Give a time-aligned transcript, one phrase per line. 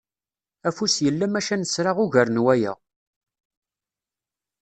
[0.69, 2.73] Afus yella maca nesra ugar n waya.